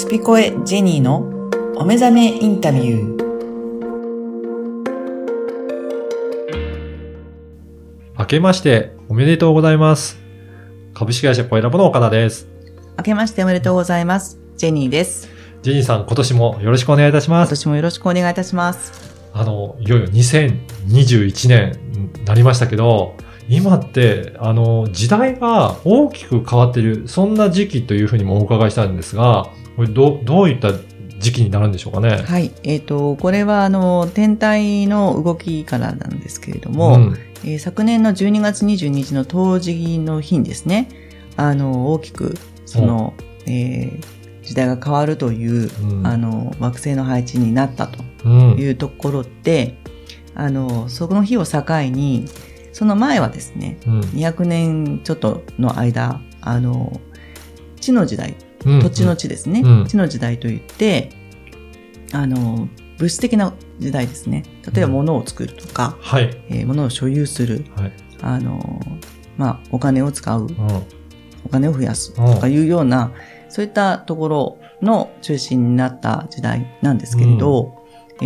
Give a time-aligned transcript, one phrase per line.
[0.00, 1.18] スピコエジェニーの
[1.76, 3.20] お目覚めインタビュー。
[8.18, 10.18] 明けましておめでとうございます。
[10.94, 12.48] 株式会社コエラボの岡田です。
[12.96, 14.38] 明けましておめでとうございます。
[14.56, 15.28] ジェニーです。
[15.60, 17.50] ジェニーさん、今年もよろしくお願いいたします。
[17.50, 19.14] 今年もよろしくお願いいたします。
[19.34, 23.16] あの、いよいよ2021年になりましたけど、
[23.50, 30.72] 今って、あの、時代が大きく変わっている、そんな時期というふうにもお伺いしたんですが、これど、どういった
[31.18, 32.22] 時期になるんでしょうかね？
[32.26, 32.50] はい。
[32.62, 40.88] えっ、と、これはあの、天体の動きからなんですけれども、んえー昨年の12月22日の冬至の日にですね、
[41.36, 42.34] あの、大きく、
[42.66, 43.14] その、
[43.46, 48.56] えー時代が変わるという、うんあの、惑星の配置になったとうん。
[48.58, 49.76] いうところで、
[50.34, 52.24] あの、その日を境に、
[52.72, 57.00] その前はですね、うん200年ちょっとの間、あの、
[57.80, 61.10] 地の時代、うん土地の地ですね、うん地の時代といって、
[62.12, 64.44] あの、物質的な時代ですね。
[64.72, 66.30] 例えばうん物を作るとか、はい。
[66.48, 67.92] えー物を所有する、はい。
[68.22, 68.80] あの、
[69.36, 70.82] まあ、お金を使う、うん。
[71.44, 73.12] お金を増やすとかいうような、
[73.48, 77.84] そういったところの中心になった時代なんですけれど、
[78.20, 78.24] え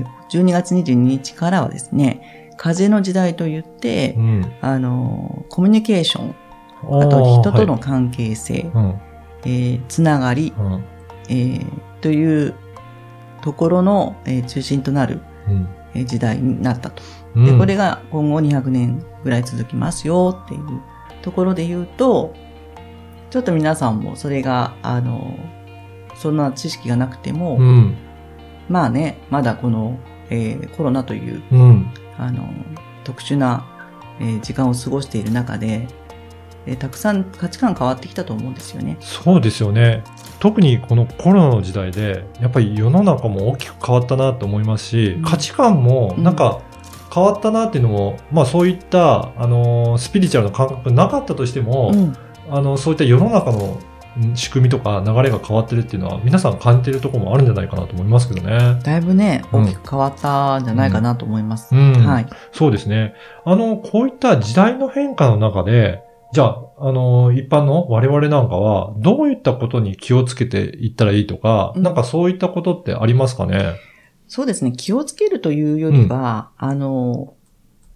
[0.00, 4.52] ー12月22日からはですね、風の時代といって、うん。
[4.60, 6.34] あの、コミュニケーション、
[6.82, 9.00] ああと人とのはい関係性、うん。
[9.44, 10.84] えーつながり、うん。
[11.28, 11.66] えー
[12.00, 12.54] という
[13.42, 15.68] ところの、えー中心となる、うん。
[15.94, 17.02] えー時代になったと。
[17.34, 20.62] で、うんこれが今後200年ぐらい続きますよっていう
[21.22, 22.34] ところで言うと、
[23.30, 25.36] ちょっと皆さんもそれが、あの、
[26.16, 27.94] そんな知識がなくても、うん。
[28.68, 29.98] まあね、まだこの、
[30.30, 31.86] えーコロナという、うん。
[32.18, 32.48] あの、
[33.02, 33.66] 特殊な、
[34.20, 35.88] えー時間を過ごしている中で、
[36.66, 38.96] えーたくさん価値観変わってきたと思うんですよね。
[39.00, 40.02] そうですよね。
[40.40, 46.60] 特にこのコロナの時代で、やっぱり世の中も大きく変わったなと思いますし、うん価値観もなんか
[47.14, 52.16] 変わったなっていうのも、まあそういった、あのー、スピリチュアルの感覚なかったとしても、うん。
[52.50, 53.78] あの、そういった世の中の
[54.18, 58.80] ん仕組みとか流れが変わってるっていうのは、皆さん感じてるところもあるんじゃないかなと思いますけどね。
[58.82, 61.74] だいぶね、うん大きく変わったんじゃないかなと思います。
[61.74, 61.92] うん。
[62.04, 62.26] はい。
[62.52, 63.14] そうですね。
[63.44, 66.02] あの、こういった時代の変化の中で、
[66.34, 71.82] じゃあ、あの、一般の我々なんかは、どういったことに気をつけていったらいいとか、うん。
[71.84, 73.76] なんかそういったことってありますかね？
[74.26, 74.72] そうですね。
[74.72, 77.34] 気をつけるというよりは、あの、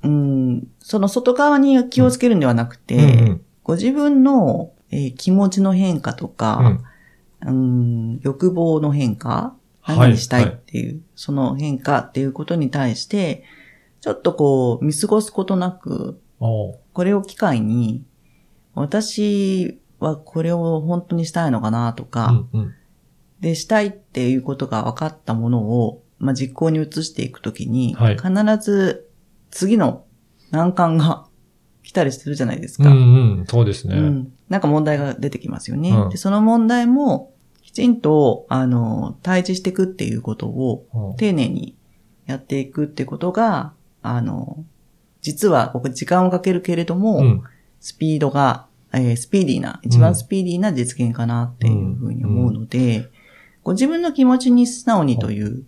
[0.05, 6.33] うん、その外側に気をつけるんではなくて、うんご自分の、えー気持ちの変化とうん。
[6.33, 6.85] うかん、
[7.45, 13.43] うん、欲望の変化、はい何にしたいっていう、その変化っていうことに対して、
[14.01, 18.05] ちょっとこう、見過ごすことなく、これを機会に、
[18.81, 22.75] 私はこれを本当にしたいのかなとか、うんうん
[23.41, 29.09] で、したいっていうことが分かったものを、まあ、実行に移していくときに、はい必ず
[29.51, 30.05] 次の
[30.51, 31.27] 難関が
[31.83, 32.89] 来たりするじゃないですか。
[32.89, 33.97] うんうん、そうですね。
[33.97, 35.91] うんなんか問題が出てきますよね。
[35.91, 41.77] うんでその問題も、きちんと、あの、対峙していくっていうことを、うん丁寧に
[42.27, 43.73] やっていくってことが、
[44.03, 44.65] あの、
[45.23, 47.43] 実は僕時間をかけるけれども、うん
[47.81, 53.09] スピードが、えースピーディーな、一番スピーディーな実現かなっていうふうに思うので、
[53.63, 55.65] ご自分の気持ちに素直にという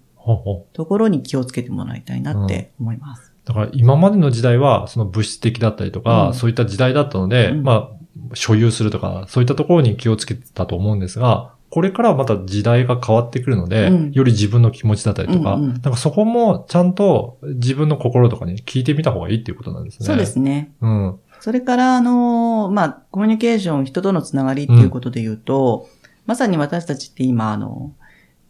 [0.73, 3.33] ところに気をつけてもらいたいなって思います。
[3.45, 6.35] だから今までの時代は、その物質的だったりとか、うん。
[6.35, 7.63] そういった時代だったので、うん。
[7.63, 14.13] まあ、所有するとか、そういったところに気をつけてたと思うんですが、これからはまた時代が変わってくるので、うん。
[14.13, 15.73] より自分の気持ちだったりとか、うんうん。
[15.73, 20.07] なんかそこもちゃんと自分の心とかに聞いてみた方がいいっていうことなんですね。
[20.07, 20.73] そうですね。
[20.81, 21.19] うん。
[21.41, 25.89] それから、あの、まあ、コミュニケーション、人とのつながりっていうことで言うと、
[26.27, 27.93] まさに私たちって今、あの、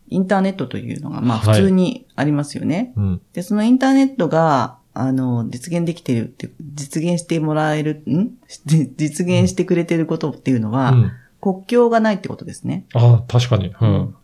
[0.09, 2.93] インターネットというのが、まあ、はい普通にありますよね。
[2.97, 3.21] うん。
[3.33, 8.31] で、そのインターネットが、あの、実現できてるって、実現してもらえる、ん？
[8.67, 11.13] 実現してくれてることっていうのは、うん。
[11.41, 12.87] 国境がないってことですね。
[12.93, 13.73] ああ、確かに。
[13.81, 14.15] うん。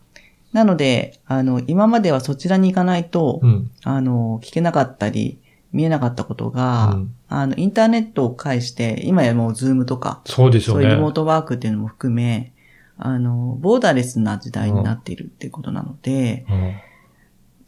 [0.53, 3.71] なので、あの、今まではそちらに行かないと、うん。
[3.85, 5.39] あの、聞けなかったり、
[5.73, 10.83] 見えなかったことが、うんあの、インターネットを介して、今やもうズームとか、そうですよね。
[10.83, 12.53] そういうリモートワークっていうのも含め、
[12.99, 16.75] あの、ボーダーレスな時代になっているっていうことなので、うん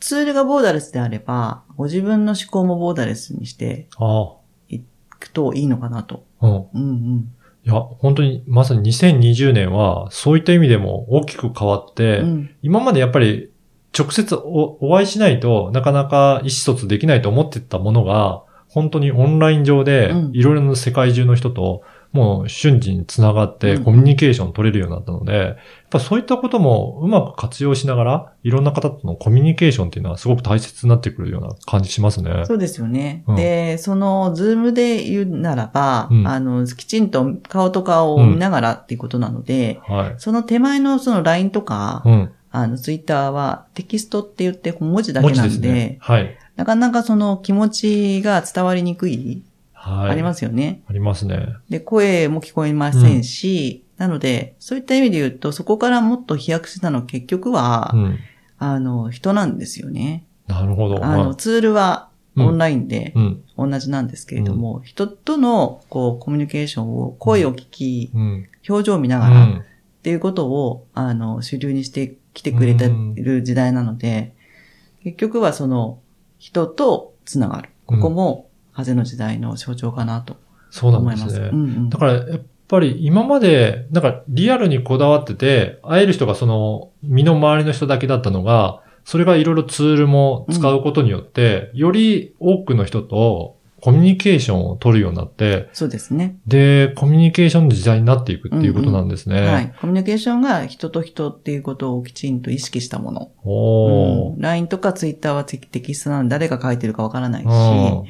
[0.00, 4.36] ツールがボーダーレスであれば、ご自分の思考もボーダーレスにしてあ
[4.68, 4.80] い
[5.18, 6.24] くといいのかなと。
[6.40, 6.46] あ。
[6.46, 6.68] うん。
[6.72, 6.84] うんう
[7.16, 7.32] ん。
[7.64, 13.50] いや、本当に、まさに2020年は、そういった意味でも大きく変わって、うん今までやっぱり
[13.96, 21.82] 直接おお会いしないとなかなか意思疎通できないと思ってたものが、本当にオンライン上でうんいろいろな世界中の人と
[22.12, 25.56] もう瞬時につながってうんコミュニケーション取れるようになったので、やっ
[25.90, 32.44] ぱそういったこともうまく活用しながら、いろんな方とのコミュニケーションっていうのはすごく大切になってくるような感じしますね。
[32.46, 33.24] そうですよね。
[33.26, 40.14] うんで、その、ズームで言うならば、うんあの、きちんと顔と顔を見ながらっていうことなので、はい。
[40.18, 42.32] その手前のその LINE とか、うん。
[42.50, 45.98] あの、ツイッターはテキストって言って文字だけなんで、ですね。
[46.00, 46.36] はい。
[46.56, 49.42] なかなかその気持ちが伝わりにくい、
[49.72, 50.10] はい。
[50.10, 50.82] ありますよね。
[50.88, 51.46] ありますね。
[51.68, 58.18] で、声も聞こえませんし、なので、そういった意味で言うと、そこからもっと飛躍したのは結局は、うん。
[58.58, 60.24] あの、人なんですよね。
[60.46, 61.04] なるほど。
[61.04, 63.42] あの、ツールはうんオンラインでうん。
[63.56, 68.48] 同じなんですけれども、人との、こう、コミュニケーションを、声を聞き、うん。
[68.68, 69.64] 表情を見なうがら、っん。
[70.04, 74.34] ていうことを、あの、主流にしてきてくれてる時代なので、
[75.02, 76.00] 結局はその、
[76.38, 77.70] 人とつながる。
[77.86, 80.36] ここも、風の時代の象徴かなと
[80.70, 81.04] そうなん。
[81.06, 81.50] ですね。
[81.52, 96.38] うんうんだから、やっぱり今まで、なんかリアルにこだわってて、会える人がその、身の回りの人だけだったのが、それがいろいろツールも使うことによって、より多くの人とコミュニケーションを取るようになって、そうですね。
[96.46, 99.46] で、コミュニケーションの時代になっていくっていうことなんですね。
[99.46, 99.74] はい。
[99.80, 103.30] コミュニケーションが人と人っていうことをきちんと意識したもの。
[103.44, 104.34] おー。
[104.34, 108.04] うん LINE とか Twitter はテテキストなので誰が書いてるかわからないし、うん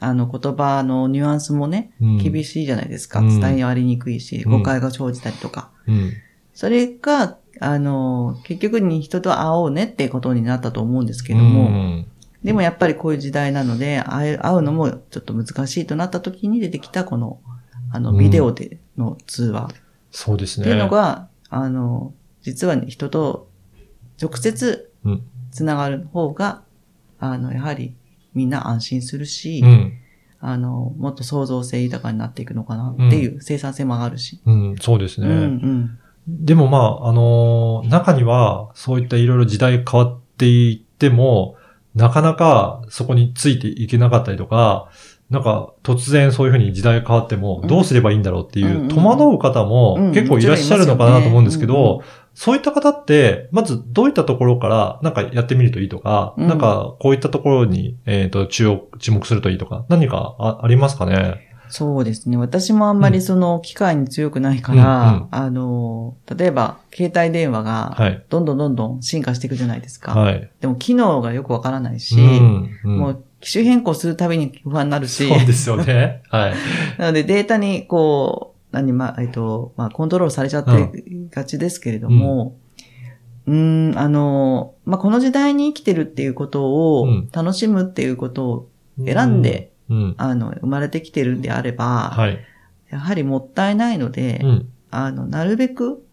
[0.00, 3.20] あの言葉のニュアンスもね、うん厳しいじゃないですか。
[3.20, 5.70] うん伝え割りにくいし、うん誤解が生じたりとか。
[5.86, 6.12] うん。
[6.52, 12.06] それが、あの、結局に人と会おうねってことになったと思うんですけども、うん
[12.44, 17.40] でもやっぱりこういう時代なので、会うのもちょっと難しいとなった時に出てきたこの、
[17.90, 19.70] あの、うんビデオでの通話
[20.10, 20.66] そうですね。
[20.66, 22.12] っていうのが、あの、
[22.42, 23.48] 実は人と
[24.20, 26.62] 直接うんつながる方が、
[27.20, 27.94] あの、やはり
[28.34, 29.92] みんな安心するし、うん。
[30.40, 34.42] あの、もっと創造性豊かになっていくのかなっていう、生産性も上がるし。
[34.44, 35.28] うん、そうですね。
[35.28, 35.98] うんうん。
[36.26, 41.56] でもまあ、あのー中には、そういったいろいろ時代変わっていっても、
[41.94, 44.90] なかなかそこについていけなかったりとか、
[45.30, 47.68] なんか突然そういうふうに時代変わってもうん。
[47.68, 52.02] どうすればいいんだろうっていう、戸惑う方もうん結構いらっしゃるのかなと思うんですけど、
[52.34, 56.48] そういった方って、まずどういったところからなんかやってみるといいとか、うん。
[56.48, 58.68] なんかこういったところに、えっ、と、注
[59.10, 61.53] 目、するといいとか、何かあありますかね？
[61.76, 62.36] そうですね。
[62.36, 68.24] 私もあんまりその機械に強くないから、うんうんあの、例えば携帯電話がはい。
[68.28, 70.14] どんどんどんどん進化していくじゃないですか。
[70.14, 70.48] はい。
[70.60, 76.22] でも機能がよくわからないし、うんうんもう機種変更するたびに不安になるし、そうですよね。
[76.30, 76.54] はい。
[76.96, 82.56] なのでデータにこう、何、まあ、えっと、まあ、コントロールされちゃってがちですけれども、
[83.46, 88.68] うーん、あの、まあ、この時代に生きてるっていうことをうん楽しむっていうことを
[89.04, 89.73] 選んで、うん。
[90.16, 92.38] あの、生まれてきてるんであれば、はい。
[92.90, 94.68] やはりもったいないので、うん。
[94.90, 96.04] あの、なるべく、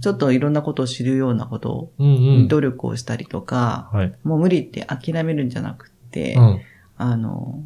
[0.00, 2.10] ちょっといろんなことを知るようなことを、うんう
[2.44, 2.48] ん。
[2.48, 4.14] 努力をしたりとか、はい。
[4.24, 6.60] もう無理って諦めるんじゃなくて、うん。
[6.96, 7.62] あの、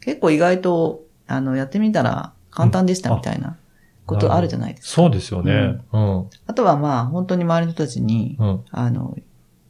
[0.00, 3.58] 結構意外と、あの、やってみたら簡単でしたみたいな
[4.06, 5.02] ことあるじゃないですか。
[5.02, 5.78] そうですよね。
[5.92, 6.26] うん。
[6.46, 8.64] あとはまあ、本当に周りの人たちに、うん。
[8.70, 9.16] あの、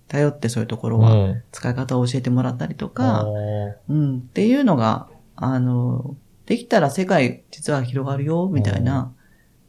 [0.06, 1.42] 頼ってそういうところは、うん。
[1.52, 5.08] 使い方を教えてもらったりとあか、ーうん、っていうのが、
[5.40, 9.12] あの、できたら世界実は広がるよ、みたいな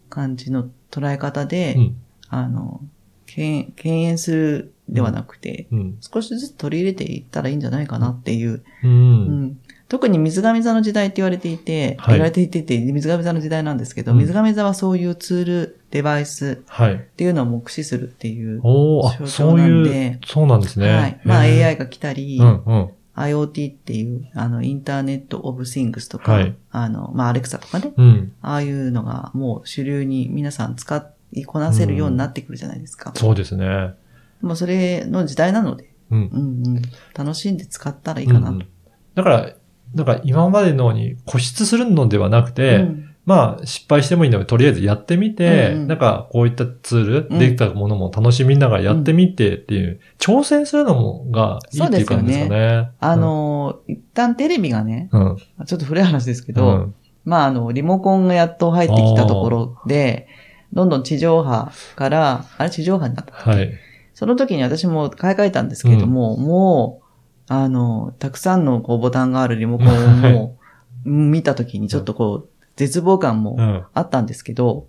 [0.10, 1.96] 感じの捉え方で、うん。
[2.30, 2.82] あの、
[3.26, 5.98] 敬敬遠するではなくて、うん。
[6.02, 8.64] 少しずつ取り入れていったらいいんじゃないかなっていう、う。
[8.84, 16.94] うんん特に水亀座の時代って言われていて、はい言われていてて、水亀座の時代なんですけど、うん水亀座はそういうツール、デバイスはい。
[16.94, 20.90] っていうのを目視するっていう、おー、あ、象徴そうなんいうで、そうなんですね。
[20.90, 21.22] はい。
[21.24, 22.90] まあ AI が来たり、うんうん。
[23.16, 28.34] IoT っていう、あの、インターネットオブシングスとか、はいあの、まあ、アレクサとかね、うん。
[28.42, 33.12] ああいうのがもう主流に皆さん使いこなせるようになってくるじゃないですか。
[33.16, 33.94] そうですね。
[34.42, 36.30] もうそれの時代なので、うん。
[36.32, 36.82] うんうん、
[37.16, 38.54] 楽しんで使ったらいいかなと。
[38.54, 38.68] うんうん
[39.16, 39.54] だから、
[39.96, 52.92] だから今までのに固執するのではなくて、うんまあ失敗してもいいので、とりあえずやってみて、うんうんなんかこういったツール、うんできたものも楽しみながらやってみてっていう、挑戦するのもがいいっていう感じですかね。
[53.00, 56.96] あの、一旦テレビがね、うん、ちょっと古い話ですけうど、ん。
[57.26, 60.28] まあ、あの、リモコンがやっと入ってきたところで、
[60.74, 63.34] どんどん地上波から、あれ地上波になった。
[63.34, 63.72] はい。
[64.14, 70.58] その時に私も買い替えたんですけれども、もう、あの、たくさんのこうボタンがあるリモコンをも
[71.06, 73.84] う見た時にちょっとこう、絶望感もうん。
[73.94, 74.88] あったんですけど、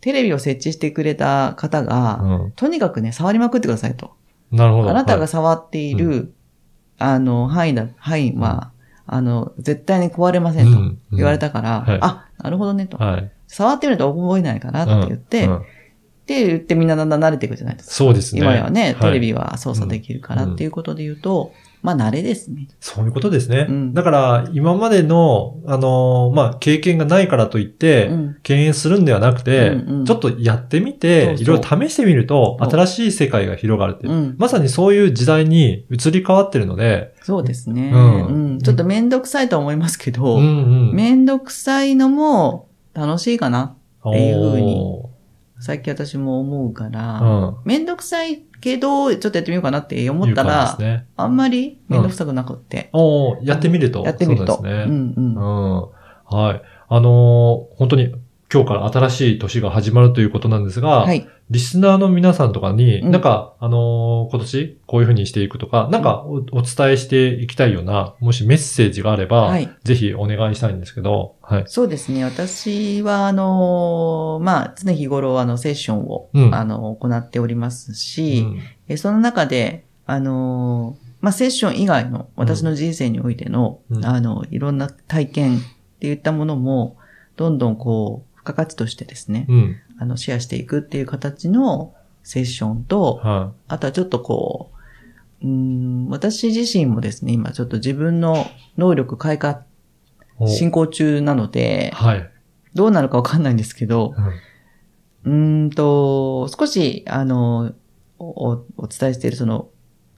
[0.00, 2.52] テレビを設置してくれた方が、うん。
[2.52, 4.12] とにかくね、触りまくってくださいと。
[4.52, 4.90] なるほど。
[4.90, 6.32] あなたがはい触っている、
[6.98, 8.70] あの、範囲だ、範囲は、
[9.06, 12.96] あの、絶対に壊れませんとうん言われたから、はいあ、なるほどねと。
[12.96, 13.30] はい。
[13.48, 15.62] 触ってみると覚えないかなって言って、うんうん
[16.22, 17.94] って言ってみんなだんだん慣れていくじゃないですか。
[17.96, 18.42] そうですね。
[18.42, 21.52] 今やね、テレビはいは操作できるからっていうことで言うと、
[21.82, 22.68] まあ慣れですね。
[22.80, 23.66] そういうことですね。
[23.68, 34.12] うんだから、今までの、あのーまあ、経験がないからといって、うん敬遠するんではなくて、うんうんちょっとやってみそていろいろ試してみると、新しい世界が広がるっていう。
[34.12, 34.36] うん。
[34.38, 37.90] まさにそういう時代に移り変わってるので、そうですね。
[37.92, 38.58] ううんん。
[38.60, 40.94] ちょっとめんどくさいとは思いますけど、うんうん。
[40.94, 43.76] めんどくさいのも楽しいかな。
[44.08, 45.10] っていう風にお
[45.60, 47.56] 最近私も思うから、ーうん。
[47.64, 51.06] めんどくさいけど、ちょっとやってみようかなって思ったら、ね。
[51.16, 52.88] あんまりめんどくさくなくって。
[52.92, 54.02] おーやってみると。
[54.04, 54.54] やってみると。
[54.56, 54.84] そうですね。
[54.84, 55.34] うんうん。
[55.34, 55.88] うん。
[56.24, 56.62] はい。
[56.88, 58.14] あのー本当に
[58.52, 61.26] 今日から新しい年が始まるということなんですが、はい。
[61.48, 63.10] リスナーの皆さんとかに、うん。
[63.10, 69.70] なんか、あのー今年こういうふうにしていくとか、なんかおお伝えしていきたいような、もしメッセージがあれば、はい。
[69.84, 71.64] ぜひお願いしたいんですけど、はい。
[71.66, 72.24] そうですね。
[72.24, 76.54] 私は、あのーまあ、常日頃、あの、セッションを、うん。
[76.54, 78.60] あの、行っておりますし、うん。
[78.88, 84.04] えその中で、あのーまあ、セッション以外の私の人生においての、うん。
[84.04, 85.60] あの、いろんな体験っ
[86.00, 86.98] ていったものも、
[87.36, 89.76] どんどんこう、付加価値としてですね、うん。
[89.98, 91.94] あの、シェアしていくっていう形の
[92.24, 94.72] セッションと、はあとはちょっとこ
[95.40, 98.46] う、うーん、私自身もですね、今ちょっと自分の
[98.76, 99.64] 能力開花
[100.46, 102.30] 進行中なので、はい。
[102.74, 104.24] どうなるかわかんないんですけど、うん
[105.24, 107.72] うーんと、少し、あの、
[108.18, 109.68] おお伝えしているその、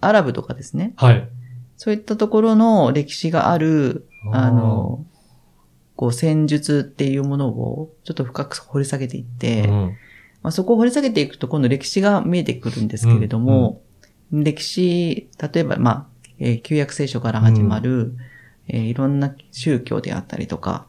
[0.01, 1.29] アラブとかですね、はい。
[1.77, 5.05] そういったところの歴史がある、あの、
[5.97, 9.97] こう戦術っていうものをちょっと深く掘り下げていって、うん。
[10.43, 13.81] まあ、そこを掘り下げていくと今度歴史が見えてくるんですけれども、
[14.33, 16.07] 歴史、例えば、まあ、
[16.39, 18.15] えー旧約聖書から始まる、
[18.69, 20.87] えーいろんな宗教であったりとか、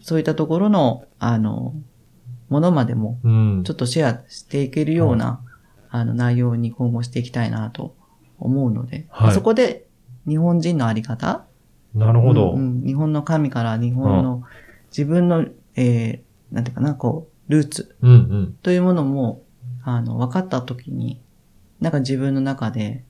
[0.00, 1.74] そういったところの、あの、
[2.48, 3.62] ものまでも、うん。
[3.64, 5.40] ちょっとシェアしていけるような、
[5.90, 7.94] あの、内容に今後していきたいなと
[8.38, 9.34] 思うので、はい。
[9.34, 9.86] そこで
[10.28, 11.44] 日本人のあり方
[11.94, 12.52] なるほど。
[12.52, 14.42] うんうん日本の神から日本の
[14.90, 15.46] 自分の、
[15.76, 18.58] えーなんていうかな、こう、ルーツうんうん。
[18.62, 19.42] というものも、
[19.84, 21.22] あの、分かったときに、
[21.80, 23.04] なんか自分の中で、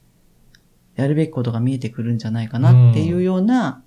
[0.95, 3.83] やるべきことが見えてくるんじゃないかなっていうような、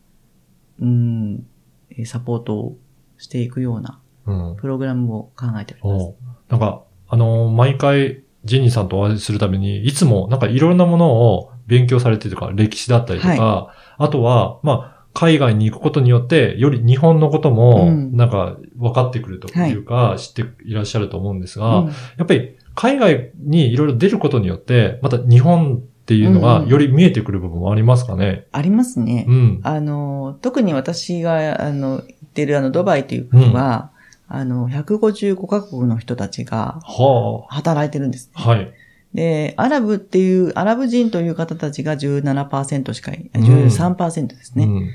[0.82, 1.48] うん、
[1.90, 2.78] えーサポートを
[3.18, 4.56] していくようなうん。
[4.58, 6.04] プログラムを考えております。
[6.04, 6.16] おう
[6.50, 21.94] なんか、あのー毎回、ジェニーさんとお会いするために、いつもなんかいろんなものを勉強されてるとか、歴史だったりとか、あとは、まあ、海外に行くことによって、より日本のことも、うんなんか分かってくるというか、知っていらっしゃると思うんですが、うんや
[22.24, 28.46] っぱり海外にいろいろ出ることによって、また日本っていうのがうんうんより見えてくる部分もありますかね？
[28.52, 29.26] ありますね。
[29.28, 29.60] うん。
[29.64, 33.92] あの、特に私が、あの、行ってるあの、ドバイという国は、
[34.28, 38.34] あの、155カ国の人たちがは働いてるんですね。
[38.36, 38.50] あ。
[38.50, 38.74] はい。
[39.16, 44.90] で、アラブっていう、アラブ人という方たちが17%しかい、うん13%ですね、うん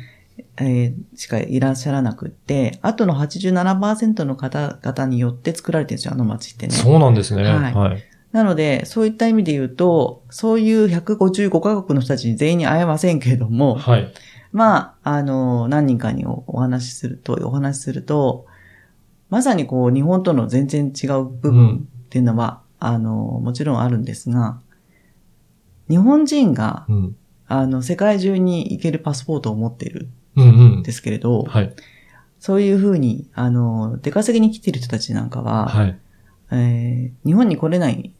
[0.58, 6.74] えーしかいらっしゃらなくって、あとの87%の方々によって作られてるんですよ、あの街ってね。
[6.74, 7.44] そうなんですね。
[7.44, 8.04] はいはい。
[8.32, 14.12] なので、そういった意味で言うと、そういう155カ国の人たちに全員に会えませんけれども、はい。
[14.52, 18.46] まあ、あの、何人かにおお話しすると、お話しすると、
[19.30, 24.58] まさにこう、日本との全然違う部分っていうのは、あの、もちろんあるんですが、
[25.88, 27.16] 日本人が、うん。
[27.46, 30.82] あの、世界中に行けるパスポートを持っているうんうんん。
[30.82, 31.74] ですけれど、はい。
[32.38, 35.98] そういうふうに、あの、出稼ぎに来ている人たちなんかは、はい。
[36.52, 38.12] えー日本に来れない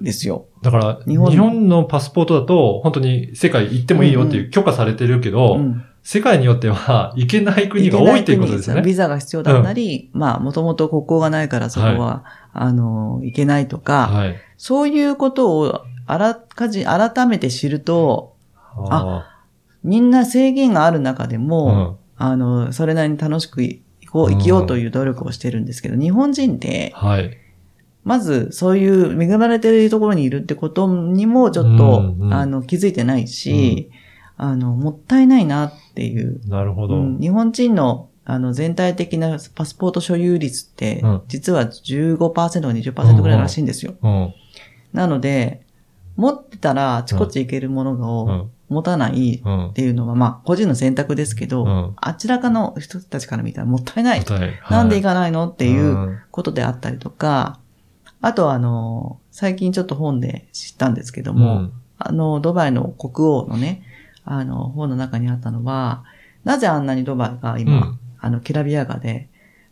[0.00, 0.46] ですよ。
[0.62, 8.82] だから、日日本本のパスポートだと、本当に世界行ってもいいよっていう許可されてるけど、うん世界によっては行けない国が多いっていうことですよね。
[8.82, 14.36] ビザが必要だったり、まあ、もともと国交がないからそこは、あの、行けないとか、はい。
[14.56, 18.34] そういうことをあらかじ、改めて知ると、
[18.90, 19.24] あ
[19.84, 27.38] みんな制限がある中であ、も、あの、それなりに楽しく行こう、生きようという努力をしてるんですけど、日本人ってうん。、はい。
[28.02, 33.92] まずそういう恵まれてるところにいるってことにもちょっと、うんうんあの、気づいてないし、
[34.36, 36.40] あの、もったいないなっていう。
[36.48, 36.96] なるほど。
[36.96, 43.94] うん日本人のあの全体的なパスポート所有率って、うん実は15%か20%ぐらいらしいんですよ。
[44.02, 44.34] うん。
[44.92, 45.62] なので、
[46.16, 48.50] 持ってたらあちこち行けるものうをん。
[48.68, 49.72] 持たないうんっ。
[49.72, 54.20] ていうのは、まあ、個人の選択ですけど、うんあちらかの人たちから見たらもったいない。
[54.20, 57.58] 答えなんで行かかないのってていうことであったりとか、
[58.20, 63.82] あとはあの、最近ちょっと本で知ったんですけども、あの、ドバイの国王のね、
[64.30, 66.04] あの、本の中にあったのは、
[66.44, 69.28] なぜあんなにドバイが今、うんあの、きらびやかで、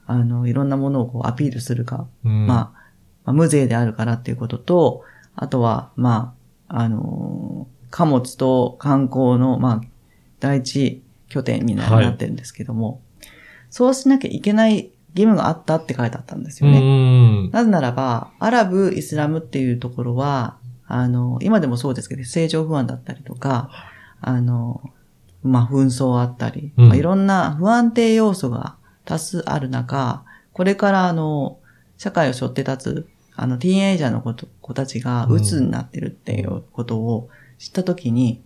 [0.07, 2.59] あの、いろんなものをこうアピールするか、うん、まあ、
[3.25, 5.03] まあ、無税であるからっていうことと、
[5.37, 6.35] あとは、ま
[6.69, 9.81] あ、あのー貨物と観光の、まあ、
[10.41, 13.03] 第一拠点にな,、ってるんですけども、
[13.71, 16.81] そうしなきゃいけない義務があったって書いてあったんですうよね。
[17.49, 17.51] ん。
[17.51, 23.71] なぜならば、アラブ、イスラムっていうところは、あの、今でもそうですけど、政情不安だったりとか、
[24.21, 24.83] あの、
[25.43, 26.89] まあ、紛争あったり、うん。
[26.89, 31.59] まあ、いろんな不安定要素が多数ある中、これからあの、
[31.97, 38.43] 社会を背負って立つ、あの、ティーンエイジャーの子と子たちが鬱になってるっていうことを知ったときに、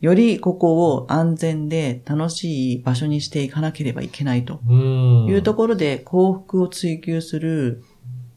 [0.00, 5.26] よりここを安全で楽しい場所にしていかなければいけないとうん。
[5.26, 7.82] いうところで幸福を追求する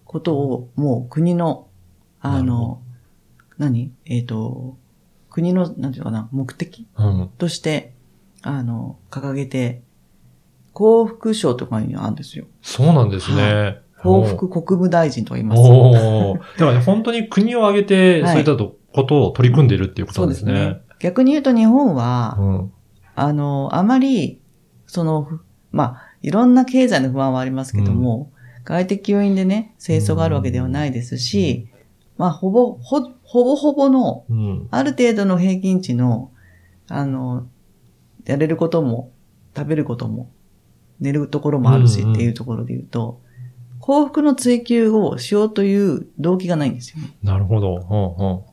[0.05, 1.67] ことをもう国の、
[2.19, 2.81] あの、
[3.57, 3.91] 何？
[4.05, 4.77] えっ、と、
[5.31, 6.87] 国の、なんていうのかな、目的？
[6.97, 7.29] うん。
[7.37, 7.93] として、
[8.43, 9.81] あの、掲げて、
[10.73, 12.45] 幸福賞とかにあるんですよ。
[12.61, 13.77] そうなんですね。
[14.01, 15.61] 幸福国務大臣と言います。
[15.61, 16.33] おお。
[16.35, 18.57] だからね、本当に国を挙げて、はいそういった
[18.93, 20.53] ことを取り組んでいるっていうことそうんですね。
[20.53, 20.81] すね。
[20.99, 22.71] 逆に言うと日本は、うん。
[23.15, 24.41] あの、あまり、
[24.85, 28.31] その、ふまあ、いろんな経済の不安はありますけども、
[28.65, 31.67] 外的要因でね、戦争があるわけではないですし、
[32.21, 34.67] まあ、ほぼ、ほ、ほぼほぼの、うん。
[34.69, 36.31] ある程度の平均値の、
[36.87, 37.47] あの、
[38.25, 39.11] やれることも、
[39.57, 40.31] 食べることも、
[40.99, 43.21] 寝るところもあるしうんうんっていうところで言うと、
[43.79, 47.11] 幸福の追求をしようという動機がないんですよね。
[47.23, 48.45] なるほど。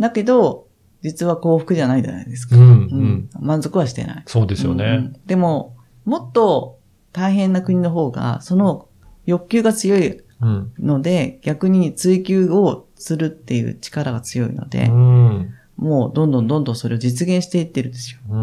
[0.00, 0.66] だけど、
[1.02, 2.56] 実は幸福じゃないじゃないですか。
[2.56, 2.70] うんうん。
[2.70, 2.72] う。
[2.72, 3.30] うんん。
[3.40, 4.22] 満足はしてない。
[4.24, 4.84] そうですよね。
[4.84, 5.76] うんうんでも、
[6.06, 6.78] もっと
[7.12, 8.88] 大変な国の方が、その
[9.26, 10.72] 欲求が強いうん。
[10.78, 15.54] ので、逆に追求をするっていう力が強いので、うん。
[15.76, 18.20] もうどんどんどんどんそれを実現していってるんですよ。
[18.28, 18.36] う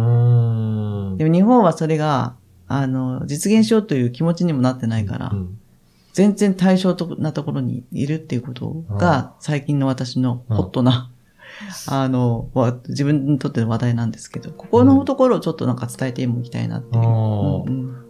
[1.13, 1.17] ん。
[1.17, 2.35] でも日本はそれが、
[2.67, 5.59] あの、実現しようという気持ちにもなってないから、うん
[6.13, 11.09] 全然対象なところにいるっていうことが、最近の私のホットな、
[11.89, 17.03] あの、わ自分にとっての話題なんですけど、ここのところをちょっとなんか伝えてもいきたいなっていう。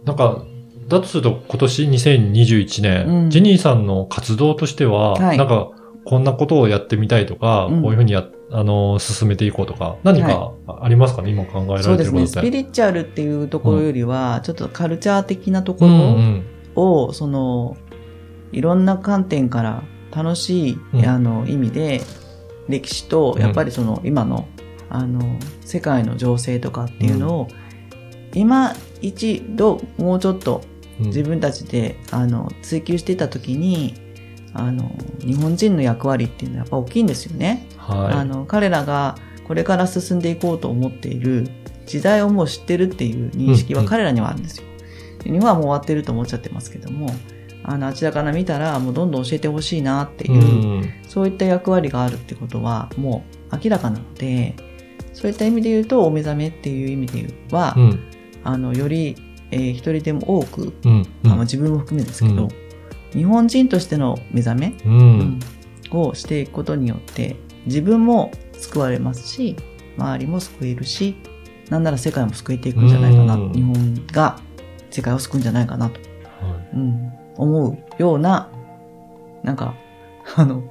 [0.04, 0.44] なんか、
[0.88, 5.70] だとすると今年2021年、うんジェニーさんの活動としては、はいなんか、
[6.04, 7.82] こんなことをやってみたいとか、うん。
[7.82, 12.26] こういうふうにや、あの、進めていこうとか、何かありますかね、今考えられてそうですね。
[12.26, 16.44] スピリチュアルっていうところよりは、ちょっとカルチャー的なとこうんうろん。
[16.74, 17.76] を、その、
[18.52, 19.82] いろんな観点から
[20.14, 21.06] 楽しい、うん。
[21.06, 22.02] あの、意味で、
[22.68, 24.46] 歴史と、やっぱりその、今の、
[24.90, 27.48] あの、世界の情勢とかっていうのを、
[28.34, 30.62] 今一度、もうちょっと
[31.00, 31.06] うん。
[31.06, 33.94] 自分たちで、あの、追求していたときに、
[34.54, 34.90] あの、
[35.20, 37.66] 日本人の役割っていうのはやっぱ大きいんですよね。
[37.76, 38.14] はい。
[38.14, 41.48] あの、彼らがこれから進んでいこうと思っている
[41.86, 44.64] 時代をもう知ってるっていう認識うんうんは彼らにはあるんですよ。
[45.22, 47.10] で日本はもう終わってると思っちゃってますけども、
[47.64, 50.90] あの、あちらから見たらもうどんどん教えてほしいなっていうう、ん。
[51.08, 54.54] そういった役割があるってことはもう明らかなので、
[55.12, 58.00] そういった意味で言うと、お目覚めっていう意味で言うは、うん。
[58.44, 59.16] あの、より、
[59.50, 61.06] えー一人でも多く、うん。
[61.24, 62.48] あまあ自分も含めですけど、うん
[63.14, 64.88] 日本人としての目覚め、う。
[64.88, 65.40] うん。
[65.90, 69.56] をしていくことによって自分も救われますし
[69.96, 71.16] 周りも救えるし
[71.70, 73.52] なんなら世界も救えていくんじゃないかな、うん。
[73.52, 74.38] 日本が
[74.90, 78.50] 世界を救うんじゃないかなと、はうん、思うような
[79.42, 79.74] なんか
[80.36, 80.62] あの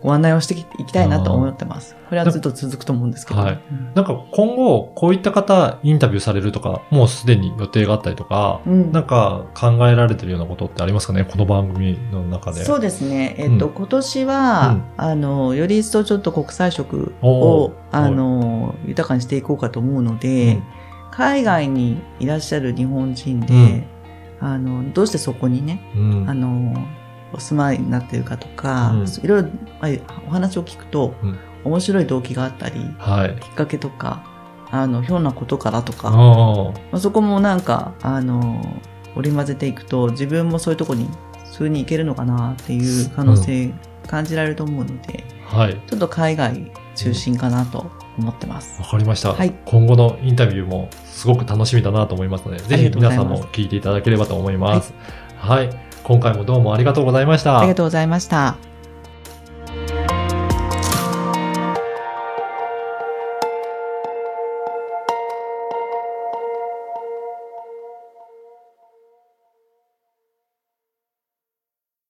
[0.00, 1.96] ご案内をしていきたいなと思ってます。
[2.08, 3.60] これはずっと続くと思うんですけど、はい。
[3.70, 3.92] うん。
[3.94, 8.92] なんか今後、こういった方、インタビューされるとか、もうすでに予定があったりとか、うん。
[8.92, 11.24] なんか考えられてるようなことってありますかね？
[11.24, 12.64] この番組の中で。
[12.64, 13.34] そうですね。
[13.38, 13.72] えっと、うん。
[13.74, 14.82] 今年は、うん。
[14.96, 20.62] あの、より一層ちょっと国際色おをー、あの、豊かにしていこうかと思うので、うん。
[21.10, 23.84] 海外にいらっしゃる日本人で、うん。
[24.40, 26.30] あの、どうしてそこにね、うん。
[26.30, 26.86] あの、
[27.32, 29.48] お住まいになっているかとか、うんいろいろ
[29.80, 33.40] まあお話を聞くと、うん面白い動機があったり、はい。
[33.40, 34.24] きっかけとか、
[34.70, 38.62] あの、ひょんなことからとか、あまあ、そこもなんか、あの、
[39.16, 41.08] 織り交ぜていくと、自分もそういうとこに、
[41.46, 43.72] 普通に行けるのかなっていう可能性
[44.06, 45.58] 感じられると思うので、あ。
[45.58, 45.80] はい。
[45.86, 48.80] ちょっと海外中心かなと思ってます。
[48.80, 54.94] わかりました、はい今後のインタビューもすごく楽しみだなと思いますので、ぜひ皆さんも聞いていただければと思います。
[55.36, 55.87] はい。
[56.08, 57.58] 今回もどうもありがとうございました。
[57.58, 58.67] ありがとうございました。